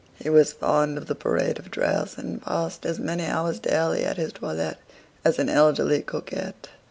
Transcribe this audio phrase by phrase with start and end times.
[0.17, 4.17] He was fond of the parade of dress, and passed as many hours daily at
[4.17, 4.79] his toilette
[5.23, 6.69] as an elderly coquette.